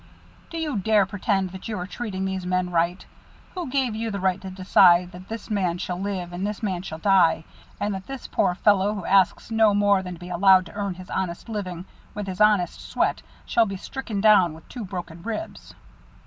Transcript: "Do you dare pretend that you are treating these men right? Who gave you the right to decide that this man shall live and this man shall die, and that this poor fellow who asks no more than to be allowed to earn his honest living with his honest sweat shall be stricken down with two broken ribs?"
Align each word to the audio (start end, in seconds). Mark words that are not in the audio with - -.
"Do 0.49 0.57
you 0.57 0.77
dare 0.77 1.05
pretend 1.05 1.51
that 1.51 1.67
you 1.67 1.77
are 1.77 1.85
treating 1.85 2.25
these 2.25 2.43
men 2.43 2.71
right? 2.71 3.05
Who 3.53 3.69
gave 3.69 3.93
you 3.93 4.09
the 4.09 4.19
right 4.19 4.41
to 4.41 4.49
decide 4.49 5.11
that 5.11 5.27
this 5.29 5.51
man 5.51 5.77
shall 5.77 5.99
live 5.99 6.33
and 6.33 6.43
this 6.47 6.63
man 6.63 6.81
shall 6.81 6.97
die, 6.97 7.43
and 7.79 7.93
that 7.93 8.07
this 8.07 8.25
poor 8.25 8.55
fellow 8.55 8.95
who 8.95 9.05
asks 9.05 9.51
no 9.51 9.75
more 9.75 10.01
than 10.01 10.15
to 10.15 10.19
be 10.19 10.29
allowed 10.29 10.65
to 10.65 10.73
earn 10.73 10.95
his 10.95 11.11
honest 11.11 11.49
living 11.49 11.85
with 12.15 12.25
his 12.25 12.41
honest 12.41 12.81
sweat 12.81 13.21
shall 13.45 13.67
be 13.67 13.77
stricken 13.77 14.21
down 14.21 14.55
with 14.55 14.67
two 14.69 14.83
broken 14.83 15.21
ribs?" 15.21 15.75